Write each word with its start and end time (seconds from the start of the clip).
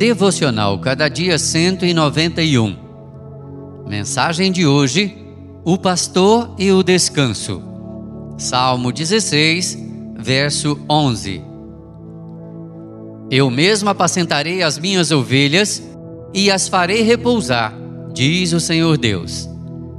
Devocional 0.00 0.78
Cada 0.78 1.08
Dia 1.10 1.38
191. 1.38 2.74
Mensagem 3.86 4.50
de 4.50 4.66
hoje: 4.66 5.14
O 5.62 5.76
pastor 5.76 6.54
e 6.58 6.72
o 6.72 6.82
descanso. 6.82 7.62
Salmo 8.38 8.92
16, 8.92 9.78
verso 10.16 10.80
11. 10.88 11.44
Eu 13.30 13.50
mesmo 13.50 13.90
apacentarei 13.90 14.62
as 14.62 14.78
minhas 14.78 15.10
ovelhas 15.10 15.82
e 16.32 16.50
as 16.50 16.66
farei 16.66 17.02
repousar, 17.02 17.74
diz 18.14 18.54
o 18.54 18.58
Senhor 18.58 18.96
Deus. 18.96 19.46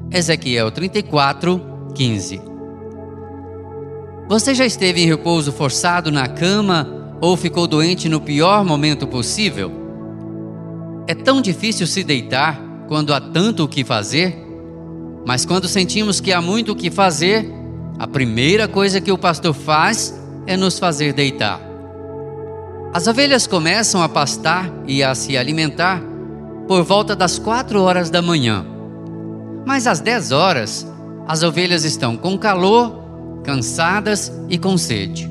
Ezequiel 0.10 0.72
34, 0.72 1.62
15. 1.94 2.42
Você 4.28 4.56
já 4.56 4.66
esteve 4.66 5.04
em 5.04 5.06
repouso 5.06 5.52
forçado 5.52 6.12
na 6.12 6.28
cama 6.28 7.18
ou 7.22 7.38
ficou 7.38 7.68
doente 7.68 8.10
no 8.10 8.20
pior 8.20 8.66
momento 8.66 9.06
possível? 9.06 9.81
É 11.12 11.14
tão 11.14 11.42
difícil 11.42 11.86
se 11.86 12.06
deitar 12.06 12.58
quando 12.88 13.14
há 13.14 13.20
tanto 13.20 13.66
o 13.66 13.68
que 13.68 13.84
fazer, 13.84 14.34
mas 15.28 15.46
quando 15.46 15.68
sentimos 15.68 16.22
que 16.22 16.32
há 16.32 16.42
muito 16.42 16.72
o 16.72 16.76
que 16.76 16.90
fazer, 16.90 17.52
a 18.00 18.08
primeira 18.08 18.66
coisa 18.66 19.02
que 19.02 19.12
o 19.12 19.18
pastor 19.18 19.54
faz 19.54 20.18
é 20.48 20.56
nos 20.56 20.80
fazer 20.80 21.12
deitar. 21.12 21.60
As 22.94 23.08
ovelhas 23.08 23.46
começam 23.46 24.02
a 24.02 24.08
pastar 24.08 24.72
e 24.88 25.04
a 25.04 25.14
se 25.14 25.36
alimentar 25.36 26.02
por 26.66 26.82
volta 26.82 27.14
das 27.14 27.38
quatro 27.38 27.82
horas 27.82 28.10
da 28.10 28.22
manhã. 28.22 28.66
Mas 29.66 29.88
às 29.88 30.00
dez 30.00 30.32
horas, 30.32 30.88
as 31.28 31.44
ovelhas 31.44 31.84
estão 31.84 32.16
com 32.16 32.38
calor 32.38 33.04
cansadas 33.44 34.32
e 34.48 34.58
com 34.58 34.78
sede. 34.78 35.30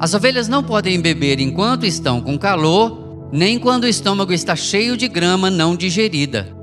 As 0.00 0.14
ovelhas 0.14 0.48
não 0.48 0.62
podem 0.62 0.98
beber 0.98 1.40
enquanto 1.40 1.84
estão 1.84 2.22
com 2.22 2.38
calor, 2.38 3.05
nem 3.32 3.58
quando 3.58 3.84
o 3.84 3.88
estômago 3.88 4.32
está 4.32 4.54
cheio 4.54 4.96
de 4.96 5.08
grama 5.08 5.50
não 5.50 5.76
digerida. 5.76 6.54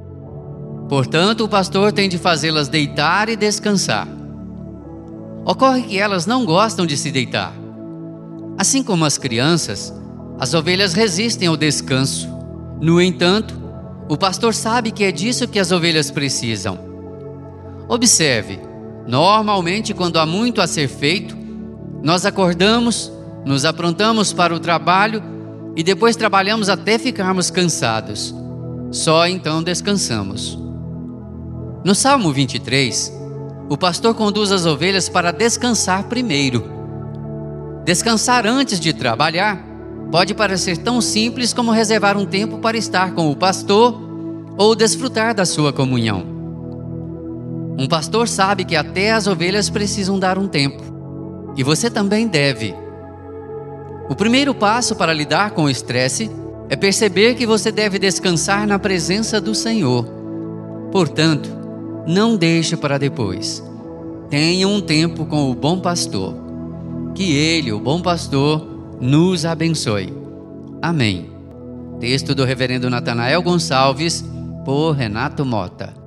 Portanto, 0.90 1.44
o 1.44 1.50
pastor 1.50 1.92
tem 1.92 2.08
de 2.08 2.18
fazê-las 2.18 2.68
deitar 2.68 3.30
e 3.30 3.36
descansar. 3.36 4.08
Ocorre 5.46 5.84
que 5.84 6.00
elas 6.00 6.26
não 6.26 6.46
gostam 6.46 6.86
de 6.86 6.96
se 6.96 7.12
deitar. 7.12 7.54
Assim 8.58 8.84
como 8.84 9.06
as 9.06 9.18
crianças, 9.18 9.94
as 10.40 10.54
ovelhas 10.54 10.94
resistem 10.94 11.48
ao 11.48 11.58
descanso. 11.58 12.30
No 12.82 13.02
entanto, 13.02 13.62
o 14.10 14.18
pastor 14.18 14.54
sabe 14.54 14.92
que 14.92 15.04
é 15.04 15.12
disso 15.12 15.48
que 15.48 15.60
as 15.60 15.72
ovelhas 15.72 16.12
precisam. 16.12 16.78
Observe 17.88 18.74
Normalmente, 19.08 19.94
quando 19.94 20.18
há 20.18 20.26
muito 20.26 20.62
a 20.62 20.68
ser 20.68 20.88
feito, 20.88 21.36
nós 22.02 22.26
acordamos, 22.26 23.12
nos 23.46 23.66
aprontamos 23.66 24.32
para 24.32 24.56
o 24.56 24.60
trabalho 24.60 25.22
e 25.76 25.84
depois 25.84 26.16
trabalhamos 26.16 26.70
até 26.70 26.98
ficarmos 26.98 27.50
cansados. 27.50 28.34
Só 28.92 29.28
então 29.28 29.64
descansamos. 29.64 30.58
No 31.84 31.96
Salmo 31.96 32.32
23, 32.32 33.12
o 33.70 33.78
pastor 33.78 34.14
conduz 34.14 34.52
as 34.52 34.66
ovelhas 34.66 35.10
para 35.10 35.32
descansar 35.32 36.04
primeiro. 36.06 36.64
Descansar 37.86 38.46
antes 38.46 38.80
de 38.80 38.94
trabalhar 38.94 39.62
pode 40.12 40.34
parecer 40.34 40.78
tão 40.78 41.02
simples 41.02 41.54
como 41.54 41.72
reservar 41.72 42.18
um 42.18 42.26
tempo 42.26 42.60
para 42.60 42.78
estar 42.78 43.14
com 43.14 43.32
o 43.32 43.36
pastor 43.36 44.00
ou 44.58 44.76
desfrutar 44.76 45.34
da 45.34 45.46
sua 45.46 45.74
comunhão. 45.74 46.24
Um 47.78 47.88
pastor 47.88 48.28
sabe 48.28 48.64
que 48.64 48.76
até 48.76 49.12
as 49.12 49.26
ovelhas 49.26 49.70
precisam 49.70 50.20
dar 50.20 50.38
um 50.38 50.48
tempo. 50.48 50.84
E 51.58 51.64
você 51.64 51.90
também 51.90 52.28
deve. 52.28 52.83
O 54.10 54.16
primeiro 54.16 54.54
passo 54.54 54.96
para 54.96 55.14
lidar 55.14 55.52
com 55.52 55.64
o 55.64 55.70
estresse 55.70 56.30
é 56.70 56.76
perceber 56.76 57.36
que 57.36 57.46
você 57.46 57.72
deve 57.72 57.98
descansar 57.98 58.68
na 58.68 58.78
presença 58.78 59.40
do 59.40 59.56
Senhor. 59.56 60.06
Portanto, 60.92 61.50
não 62.06 62.36
deixe 62.36 62.76
para 62.76 62.98
depois. 62.98 63.64
Tenha 64.30 64.68
um 64.68 64.82
tempo 64.82 65.26
com 65.26 65.50
o 65.50 65.56
bom 65.56 65.80
pastor. 65.80 66.36
Que 67.16 67.36
ele, 67.36 67.72
o 67.72 67.80
bom 67.80 68.02
pastor, 68.02 68.68
nos 69.00 69.46
abençoe. 69.46 70.14
Amém. 70.82 71.30
Texto 72.00 72.36
do 72.36 72.44
Reverendo 72.44 72.90
Natanael 72.90 73.42
Gonçalves, 73.42 74.26
por 74.66 74.92
Renato 74.92 75.46
Mota. 75.46 76.03